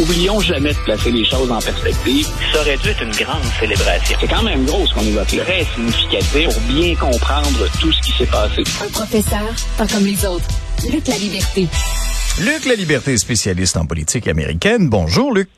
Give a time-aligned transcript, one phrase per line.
[0.00, 2.26] Oublions jamais de placer les choses en perspective.
[2.52, 4.16] Ça aurait dû être une grande célébration.
[4.18, 5.44] C'est quand même gros ce qu'on évoque là.
[5.44, 8.62] Très significatif pour bien comprendre tout ce qui s'est passé.
[8.82, 9.42] Un professeur,
[9.76, 10.48] pas comme les autres.
[10.90, 11.68] Luc La Liberté.
[12.40, 14.88] Luc La Liberté, spécialiste en politique américaine.
[14.88, 15.50] Bonjour, Luc.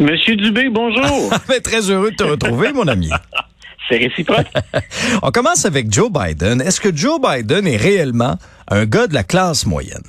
[0.00, 1.30] Monsieur Dubé, bonjour.
[1.62, 3.10] Très heureux de te retrouver, mon ami.
[3.88, 4.48] C'est réciproque.
[5.22, 6.60] On commence avec Joe Biden.
[6.60, 8.36] Est-ce que Joe Biden est réellement
[8.68, 10.02] un gars de la classe moyenne?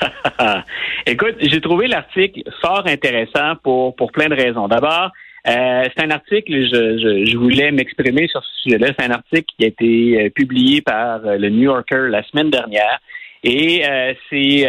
[1.06, 4.68] Écoute, j'ai trouvé l'article fort intéressant pour, pour plein de raisons.
[4.68, 5.10] D'abord,
[5.46, 8.88] euh, c'est un article, je, je, voulais m'exprimer sur ce sujet-là.
[8.98, 12.50] C'est un article qui a été euh, publié par euh, le New Yorker la semaine
[12.50, 12.98] dernière.
[13.44, 13.82] Et
[14.28, 14.66] c'est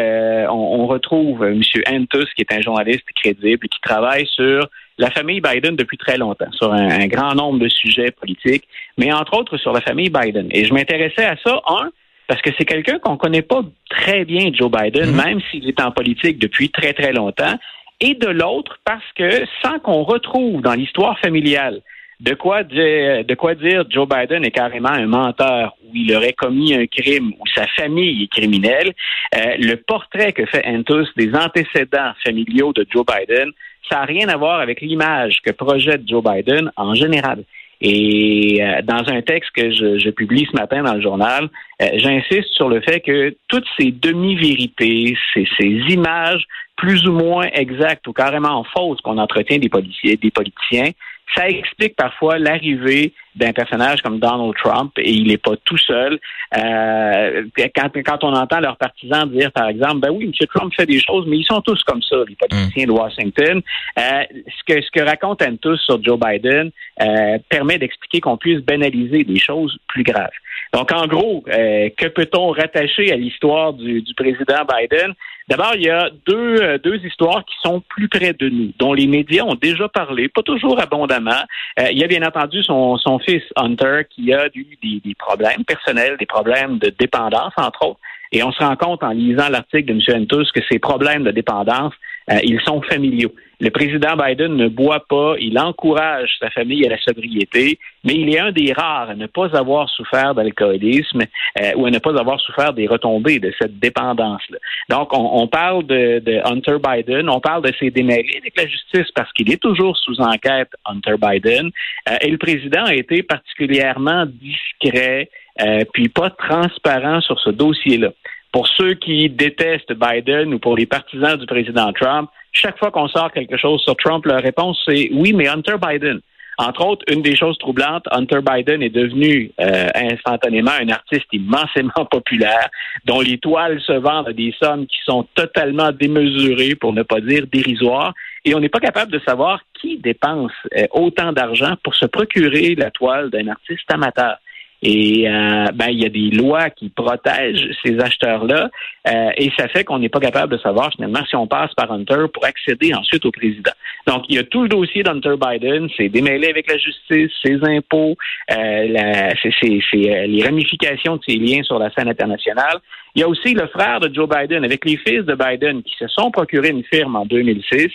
[0.49, 1.63] on, retrouve M.
[1.90, 4.68] Antus, qui est un journaliste crédible qui travaille sur
[4.99, 8.68] la famille Biden depuis très longtemps, sur un, un grand nombre de sujets politiques,
[8.99, 10.49] mais entre autres sur la famille Biden.
[10.52, 11.90] Et je m'intéressais à ça, un,
[12.27, 15.16] parce que c'est quelqu'un qu'on connaît pas très bien, Joe Biden, mhm.
[15.16, 17.58] même s'il est en politique depuis très, très longtemps.
[17.99, 21.82] Et de l'autre, parce que sans qu'on retrouve dans l'histoire familiale
[22.20, 26.34] de quoi dire, de quoi dire Joe Biden est carrément un menteur ou il aurait
[26.34, 28.93] commis un crime ou sa famille est criminelle,
[29.35, 33.52] euh, le portrait que fait Antus des antécédents familiaux de Joe Biden,
[33.90, 37.43] ça n'a rien à voir avec l'image que projette Joe Biden en général.
[37.80, 41.50] Et euh, dans un texte que je, publie ce matin dans le journal,
[41.82, 47.48] euh, j'insiste sur le fait que toutes ces demi-vérités, ces, ces images plus ou moins
[47.54, 50.92] exactes ou carrément fausses qu'on entretient des, policiers, des politiciens,
[51.36, 56.20] ça explique parfois l'arrivée d'un personnage comme Donald Trump et il n'est pas tout seul.
[56.58, 57.44] Euh,
[57.76, 60.48] quand, quand on entend leurs partisans dire, par exemple, ben oui, M.
[60.48, 63.62] Trump fait des choses, mais ils sont tous comme ça, les politiciens de Washington.
[64.00, 66.72] Euh, ce que ce que racontent tous sur Joe Biden
[67.02, 70.30] euh, permet d'expliquer qu'on puisse banaliser des choses plus graves.
[70.74, 75.14] Donc, en gros, euh, que peut-on rattacher à l'histoire du, du, président Biden?
[75.47, 78.94] D'abord, il y a deux, euh, deux histoires qui sont plus près de nous, dont
[78.94, 81.44] les médias ont déjà parlé, pas toujours abondamment.
[81.79, 85.16] Euh, il y a bien entendu son, son fils Hunter qui a eu des, des
[85.16, 88.00] problèmes personnels, des problèmes de dépendance, entre autres.
[88.34, 90.24] Et on se rend compte en lisant l'article de M.
[90.24, 91.94] Entus que ces problèmes de dépendance,
[92.32, 93.34] euh, ils sont familiaux.
[93.60, 98.30] Le président Biden ne boit pas, il encourage sa famille à la sobriété, mais il
[98.30, 101.24] est un des rares à ne pas avoir souffert d'alcoolisme
[101.60, 104.58] euh, ou à ne pas avoir souffert des retombées de cette dépendance-là.
[104.90, 109.32] Donc, on, parle de, Hunter Biden, on parle de ses démêlés avec la justice parce
[109.34, 111.72] qu'il est toujours sous enquête, Hunter Biden,
[112.10, 115.30] euh, et le président a été particulièrement discret,
[115.62, 118.12] euh, puis pas transparent sur ce dossier-là.
[118.57, 123.07] Pour ceux qui détestent Biden ou pour les partisans du président Trump, chaque fois qu'on
[123.07, 126.22] sort quelque chose sur Trump, leur réponse c'est oui, mais Hunter Biden.
[126.57, 132.06] Entre autres, une des choses troublantes, Hunter Biden est devenu euh, instantanément un artiste immensément
[132.09, 132.68] populaire,
[133.06, 137.22] dont les toiles se vendent à des sommes qui sont totalement démesurées, pour ne pas
[137.22, 141.94] dire dérisoires, et on n'est pas capable de savoir qui dépense euh, autant d'argent pour
[141.94, 144.39] se procurer la toile d'un artiste amateur.
[144.84, 148.70] Et euh, ben il y a des lois qui protègent ces acheteurs-là,
[149.08, 151.92] euh, et ça fait qu'on n'est pas capable de savoir finalement si on passe par
[151.92, 153.72] Hunter pour accéder ensuite au président.
[154.06, 157.58] Donc il y a tout le dossier d'Hunter Biden, c'est démêlé avec la justice, ses
[157.64, 158.16] impôts,
[158.52, 159.30] euh,
[159.60, 162.78] c'est, les ramifications de ses liens sur la scène internationale.
[163.16, 165.96] Il y a aussi le frère de Joe Biden avec les fils de Biden qui
[165.98, 167.88] se sont procurés une firme en 2006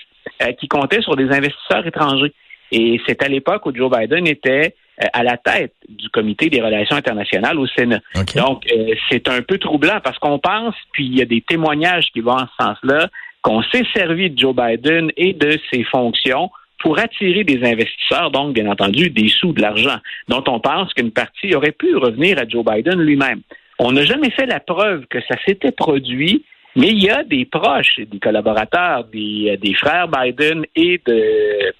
[0.58, 2.32] qui comptait sur des investisseurs étrangers.
[2.72, 6.60] Et c'est à l'époque où Joe Biden était euh, à la tête du comité des
[6.60, 8.00] relations internationales au Sénat.
[8.36, 12.06] Donc, euh, c'est un peu troublant parce qu'on pense, puis il y a des témoignages
[12.12, 13.08] qui vont en ce sens-là,
[13.42, 18.54] qu'on s'est servi de Joe Biden et de ses fonctions pour attirer des investisseurs, donc
[18.54, 19.98] bien entendu des sous, de l'argent,
[20.28, 23.40] dont on pense qu'une partie aurait pu revenir à Joe Biden lui-même.
[23.78, 27.44] On n'a jamais fait la preuve que ça s'était produit, mais il y a des
[27.44, 31.72] proches, des collaborateurs, des, des frères Biden et de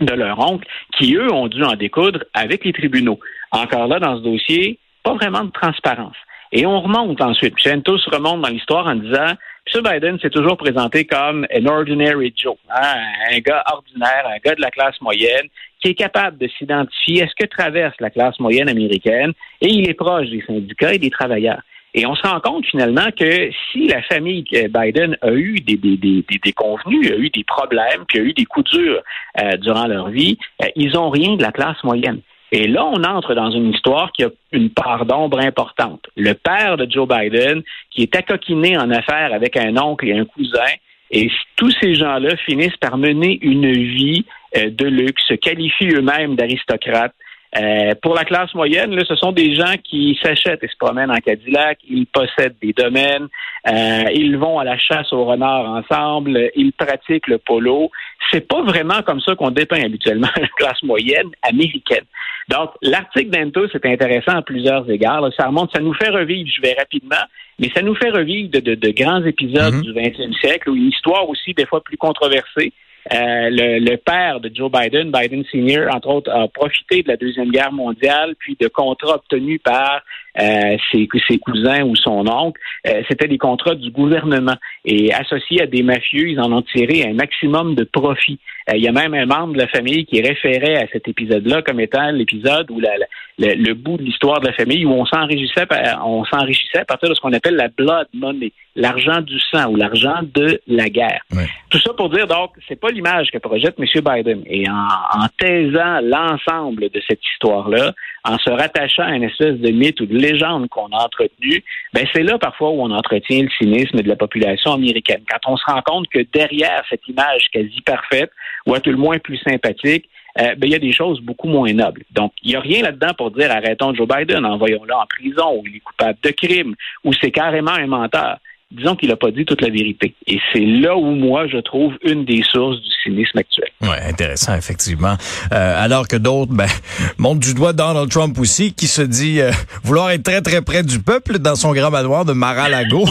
[0.00, 0.66] de leur oncle,
[0.98, 3.20] qui, eux, ont dû en découdre avec les tribunaux.
[3.52, 6.16] Encore là, dans ce dossier, pas vraiment de transparence.
[6.52, 7.54] Et on remonte ensuite.
[7.84, 9.34] Tous remonte dans l'histoire en disant
[9.74, 9.82] M.
[9.82, 12.96] Biden s'est toujours présenté comme un ordinary Joe, hein,
[13.30, 15.48] un gars ordinaire, un gars de la classe moyenne,
[15.80, 19.88] qui est capable de s'identifier à ce que traverse la classe moyenne américaine, et il
[19.88, 21.60] est proche des syndicats et des travailleurs.
[21.94, 25.96] Et on se rend compte finalement que si la famille Biden a eu des, des,
[25.96, 29.00] des, des convenus, a eu des problèmes, puis a eu des coups durs
[29.40, 32.20] euh, durant leur vie, euh, ils ont rien de la classe moyenne.
[32.50, 36.06] Et là, on entre dans une histoire qui a une part d'ombre importante.
[36.16, 40.24] Le père de Joe Biden, qui est accoquiné en affaires avec un oncle et un
[40.24, 40.72] cousin,
[41.10, 44.24] et tous ces gens-là finissent par mener une vie
[44.56, 47.14] euh, de luxe, se qualifient eux-mêmes d'aristocrates,
[47.56, 51.10] Euh, pour la classe moyenne, là, ce sont des gens qui s'achètent et se promènent
[51.10, 53.28] en Cadillac, ils possèdent des domaines,
[53.68, 57.90] euh, ils vont à la chasse au renard ensemble, ils pratiquent le polo.
[58.32, 62.04] C'est pas vraiment comme ça qu'on dépeint habituellement la classe moyenne américaine.
[62.48, 65.24] Donc, l'article d'Entos est intéressant à plusieurs égards.
[65.36, 67.24] Ça remonte, ça nous fait revivre, je vais rapidement,
[67.60, 69.82] mais ça nous fait revivre de, grands épisodes mm-hmm.
[69.82, 72.72] du 20e siècle, ou une histoire aussi des fois plus controversée.
[73.12, 77.50] Euh, le, père de Joe Biden, Biden Senior, entre autres, a profité de la Deuxième
[77.50, 80.02] Guerre mondiale, puis de contrats obtenus par
[80.40, 82.60] euh, ses, ses, cousins ou son oncle.
[82.86, 84.56] Euh, C'était des contrats du gouvernement.
[84.84, 88.40] Et associés à des mafieux, ils en ont tiré un maximum de profit.
[88.70, 91.62] Euh, il y a même un membre de la famille qui référait à cet épisode-là
[91.62, 92.90] comme étant l'épisode où la,
[93.38, 95.66] le, bout de l'histoire de la famille où on s'enrichissait,
[96.04, 99.76] on s'enrichissait à partir de ce qu'on appelle la blood money, l'argent du sang ou
[99.76, 101.22] l'argent de la guerre.
[101.70, 103.86] Tout ça pour dire donc, c'est pas l'image que projette M.
[104.02, 104.42] Biden.
[104.46, 107.92] Et en, en taisant l'ensemble de cette histoire-là,
[108.24, 112.06] en se rattachant à une espèce de mythe ou de légende qu'on a entretenu, ben
[112.12, 115.22] c'est là parfois où on entretient le cynisme de la population américaine.
[115.28, 118.30] Quand on se rend compte que derrière cette image quasi parfaite,
[118.66, 120.08] ou à tout le moins plus sympathique,
[120.40, 122.04] euh, ben, il y a des choses beaucoup moins nobles.
[122.10, 125.66] Donc, il n'y a rien là-dedans pour dire arrêtons Joe Biden, envoyons-le en prison, ou
[125.66, 128.38] il est coupable de crime, ou c'est carrément un menteur
[128.70, 130.14] disons qu'il n'a pas dit toute la vérité.
[130.26, 133.68] Et c'est là où moi, je trouve une des sources du cynisme actuel.
[133.82, 135.16] Oui, intéressant, effectivement.
[135.52, 136.66] Euh, alors que d'autres ben,
[137.18, 139.50] montrent du doigt Donald Trump aussi, qui se dit euh,
[139.84, 143.04] vouloir être très, très près du peuple dans son grand manoir de Mar-a-Lago.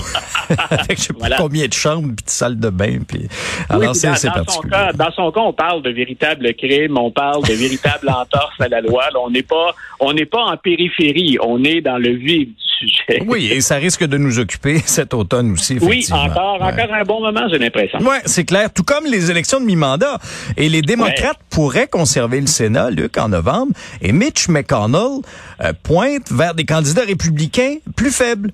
[0.69, 2.99] Avec je sais pas combien de chambres, puis de salles de bain.
[3.07, 3.27] Puis...
[3.69, 7.43] Alors, c'est dans, son cas, dans son cas, on parle de véritable crime, on parle
[7.43, 9.03] de véritable entorse à la loi.
[9.19, 12.49] on n'est pas, on n'est pas en périphérie, on est dans le vif
[13.27, 17.21] oui, et ça risque de nous occuper cet automne aussi, Oui, encore, encore un bon
[17.21, 17.99] moment, j'ai l'impression.
[18.01, 18.71] Oui, c'est clair.
[18.73, 20.17] Tout comme les élections de mi-mandat.
[20.57, 23.73] Et les démocrates pourraient conserver le Sénat, Luc, en novembre.
[24.01, 25.21] Et Mitch McConnell
[25.61, 28.51] euh, pointe vers des candidats républicains plus faibles.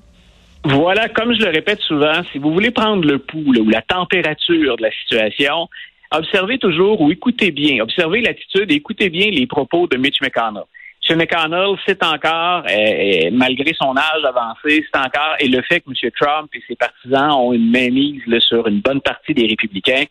[0.65, 4.75] Voilà, comme je le répète souvent, si vous voulez prendre le pouls ou la température
[4.75, 5.69] de la situation,
[6.11, 10.63] observez toujours ou écoutez bien, observez l'attitude et écoutez bien les propos de Mitch McConnell.
[11.09, 11.17] M.
[11.17, 15.89] McConnell, c'est encore, euh, euh, malgré son âge avancé, c'est encore, et le fait que
[15.89, 16.11] M.
[16.19, 20.03] Trump et ses partisans ont une mainmise sur une bonne partie des républicains,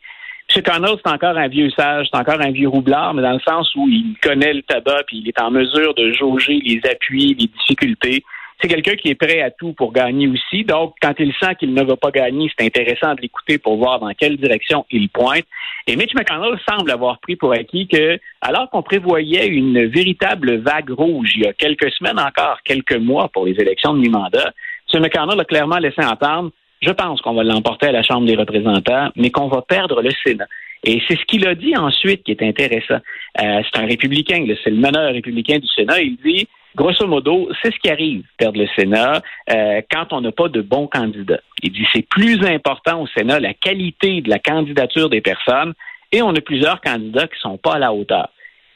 [0.55, 0.63] M.
[0.63, 3.71] McConnell, c'est encore un vieux sage, c'est encore un vieux roublard, mais dans le sens
[3.77, 7.47] où il connaît le tabac, puis il est en mesure de jauger les appuis, les
[7.47, 8.25] difficultés
[8.61, 10.65] c'est quelqu'un qui est prêt à tout pour gagner aussi.
[10.65, 14.01] Donc, quand il sent qu'il ne va pas gagner, c'est intéressant de l'écouter pour voir
[14.01, 15.45] dans quelle direction il pointe.
[15.87, 20.91] Et Mitch McConnell semble avoir pris pour acquis que, alors qu'on prévoyait une véritable vague
[20.91, 24.53] rouge il y a quelques semaines encore, quelques mois pour les élections de mi-mandat,
[24.93, 25.03] M.
[25.03, 26.51] McConnell a clairement laissé entendre
[26.81, 30.11] je pense qu'on va l'emporter à la Chambre des représentants, mais qu'on va perdre le
[30.25, 30.47] Sénat.
[30.85, 33.01] Et c'est ce qu'il a dit ensuite qui est intéressant.
[33.41, 36.01] Euh, c'est un républicain, c'est le meneur républicain du Sénat.
[36.01, 36.47] Il dit
[36.79, 39.21] grosso modo, c'est ce qui arrive, perdre le Sénat,
[39.51, 41.41] euh, quand on n'a pas de bons candidats.
[41.63, 45.75] Il dit c'est plus important au Sénat la qualité de la candidature des personnes
[46.13, 48.29] et on a plusieurs candidats qui sont pas à la hauteur.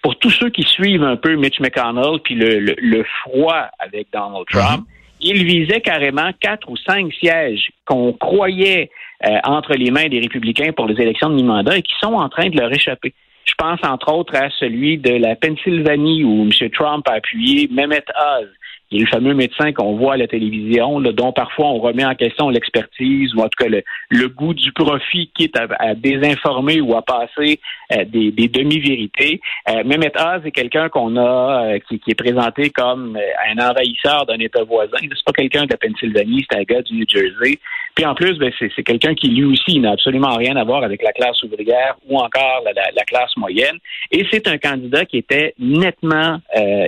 [0.02, 4.46] Pour tous ceux qui suivent un peu Mitch McConnell puis le, le, froid avec Donald
[4.50, 4.86] Trump, mhm.
[5.20, 8.90] il visait carrément quatre ou cinq sièges qu'on croyait
[9.24, 12.28] euh, entre les mains des républicains pour les élections de mi-mandat et qui sont en
[12.28, 13.14] train de leur échapper.
[13.52, 16.70] Je pense entre autres à celui de la Pennsylvanie où M.
[16.70, 18.48] Trump a appuyé Mehmet Oz,
[18.92, 22.14] qui est le fameux médecin qu'on voit à la télévision, dont parfois on remet en
[22.14, 23.68] question l'expertise ou en tout cas
[24.10, 27.58] le, goût du profit, quitte à, à désinformer ou à passer
[27.92, 29.40] euh, des, demi-vérités.
[29.70, 33.18] Euh, Mehmet Oz est quelqu'un qu'on a, euh, qui, est présenté comme
[33.48, 34.98] un envahisseur d'un État voisin.
[35.00, 37.58] C'est pas quelqu'un de la Pennsylvanie, c'est un gars du New Jersey.
[37.94, 41.02] Puis en plus, ben, c'est quelqu'un qui lui aussi n'a absolument rien à voir avec
[41.02, 43.78] la classe ouvrière ou encore la, classe moyenne.
[44.10, 46.38] Et c'est un candidat qui était nettement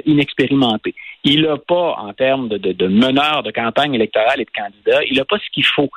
[0.06, 0.94] inexpérimenté.
[1.24, 5.16] Il n'a pas, en termes de, de, meneur de campagne électorale et de candidat, il
[5.16, 5.90] n'a pas ce qu'il faut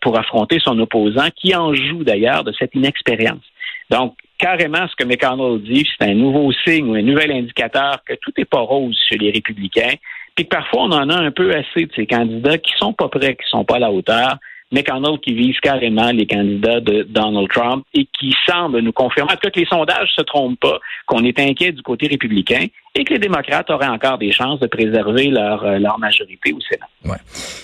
[0.00, 3.44] pour affronter son opposant, qui en joue d'ailleurs de cette inexpérience.
[3.90, 8.14] Donc, carrément, ce que McConnell dit, c'est un nouveau signe ou un nouvel indicateur que
[8.14, 9.94] tout n'est pas rose chez les républicains,
[10.34, 13.08] puis que parfois on en a un peu assez de ces candidats qui sont pas
[13.08, 14.36] prêts, qui sont pas à la hauteur,
[14.72, 19.34] McConnell qui vise carrément les candidats de Donald Trump et qui semble nous confirmer, en
[19.34, 22.66] tout cas que les sondages ne se trompent pas, qu'on est inquiet du côté républicain
[22.94, 26.60] et que les démocrates auraient encore des chances de préserver leur, euh, leur majorité au
[26.60, 26.86] Sénat.
[27.04, 27.18] Ouais.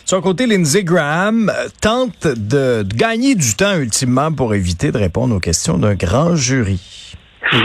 [0.04, 4.98] Sur côté, Lindsey Graham euh, tente de, de gagner du temps ultimement pour éviter de
[4.98, 6.80] répondre aux questions d'un grand jury.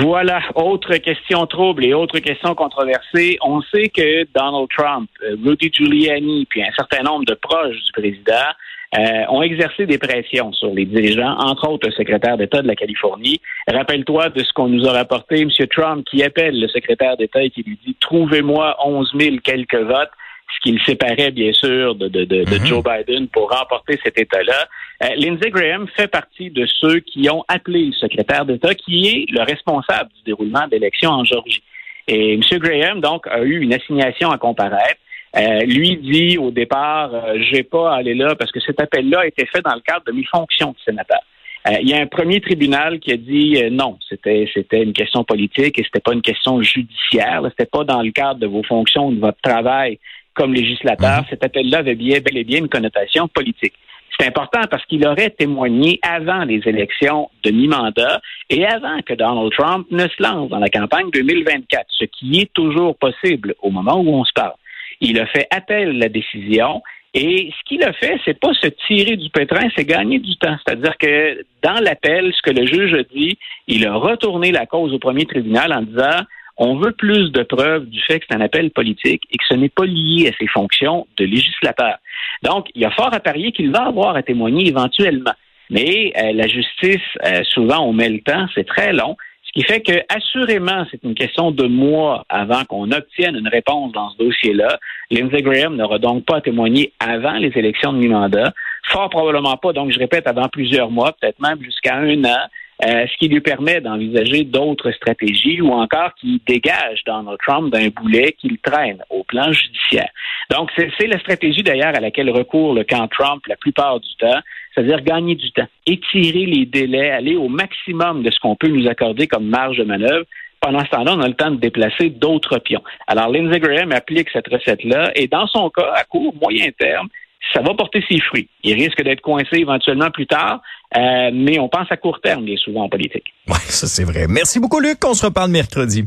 [0.02, 3.38] Voilà, autre question trouble et autre question controversée.
[3.42, 7.92] On sait que Donald Trump, euh, Rudy Giuliani, puis un certain nombre de proches du
[7.94, 8.52] président
[8.98, 12.76] euh, ont exercé des pressions sur les dirigeants, entre autres le secrétaire d'État de la
[12.76, 13.40] Californie.
[13.68, 15.50] Rappelle-toi de ce qu'on nous a rapporté, M.
[15.70, 20.12] Trump, qui appelle le secrétaire d'État et qui lui dit Trouvez-moi 11 000 quelques votes
[20.56, 22.66] ce qui le séparait bien sûr de, de, de, mhm.
[22.66, 24.68] Joe Biden pour remporter cet État-là.
[25.04, 29.32] Euh, Lindsey Graham fait partie de ceux qui ont appelé le secrétaire d'État, qui est
[29.32, 31.64] le responsable du déroulement d'élections en Georgie.
[32.08, 32.42] Et M.
[32.60, 35.00] Graham, donc, a eu une assignation à comparaître.
[35.38, 39.22] Euh, lui dit au départ, euh, je vais pas aller là parce que cet appel-là
[39.22, 41.22] a été fait dans le cadre de mes fonctions de sénateur.
[41.68, 44.94] Euh, il y a un premier tribunal qui a dit euh, non, c'était c'était une
[44.94, 48.64] question politique et c'était pas une question judiciaire, c'était pas dans le cadre de vos
[48.64, 50.00] fonctions, de votre travail
[50.34, 51.20] comme législateur.
[51.22, 51.26] Mhm.
[51.30, 53.74] Cet appel-là avait bien, bel et bien une connotation politique.
[54.20, 59.52] C'est important parce qu'il aurait témoigné avant les élections de mi-mandat et avant que Donald
[59.52, 64.00] Trump ne se lance dans la campagne 2024, ce qui est toujours possible au moment
[64.00, 64.54] où on se parle.
[65.02, 66.82] Il a fait appel à la décision
[67.14, 70.56] et ce qu'il a fait, c'est pas se tirer du pétrin, c'est gagner du temps.
[70.66, 74.94] C'est-à-dire que dans l'appel, ce que le juge a dit, il a retourné la cause
[74.94, 76.22] au premier tribunal en disant
[76.58, 79.56] on veut plus de preuves du fait que c'est un appel politique et que ce
[79.56, 81.96] n'est pas lié à ses fonctions de législateur.
[82.44, 85.34] Donc, il y a fort à parier qu'il va avoir à témoigner éventuellement.
[85.70, 89.18] Mais euh, la justice, euh, souvent, on met le temps, c'est très long.
[89.54, 93.92] Ce qui fait que, assurément, c'est une question de mois avant qu'on obtienne une réponse
[93.92, 94.80] dans ce dossier-là.
[95.10, 98.54] Lindsey Graham n'aura donc pas à témoigner avant les élections de mi-mandat.
[98.88, 102.48] Fort probablement pas, donc je répète, avant plusieurs mois, peut-être même jusqu'à un an.
[102.84, 107.90] Euh, ce qui lui permet d'envisager d'autres stratégies ou encore qui dégage Donald Trump d'un
[107.90, 110.10] boulet qu'il traîne au plan judiciaire.
[110.50, 114.40] Donc, c'est la stratégie d'ailleurs à laquelle recourt le camp Trump la plupart du temps,
[114.74, 118.88] c'est-à-dire gagner du temps, étirer les délais, aller au maximum de ce qu'on peut nous
[118.88, 120.26] accorder comme marge de manœuvre.
[120.60, 122.84] Pendant ce temps-là, on a le temps de déplacer d'autres pions.
[123.08, 127.08] Alors, Lindsey Graham applique cette recette-là et dans son cas, à court, moyen terme,
[127.54, 128.48] ça va porter ses fruits.
[128.64, 130.62] Il risque d'être coincé éventuellement plus tard,
[130.96, 133.34] euh, mais on pense à court terme bien souvent en politique.
[133.48, 134.28] Oui, ça c'est vrai.
[134.30, 136.06] Merci beaucoup Luc, on se reparle mercredi.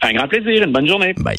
[0.00, 1.14] Un grand plaisir, une bonne journée.
[1.14, 1.36] Bye.